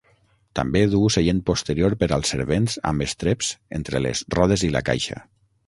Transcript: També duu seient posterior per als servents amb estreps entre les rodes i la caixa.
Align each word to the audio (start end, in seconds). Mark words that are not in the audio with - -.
També 0.59 0.79
duu 0.93 1.03
seient 1.15 1.41
posterior 1.49 1.95
per 1.99 2.09
als 2.17 2.33
servents 2.35 2.79
amb 2.93 3.07
estreps 3.09 3.53
entre 3.81 4.05
les 4.07 4.27
rodes 4.39 4.69
i 4.71 4.75
la 4.79 4.85
caixa. 4.93 5.23